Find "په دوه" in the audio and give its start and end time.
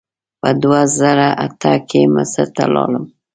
0.41-0.81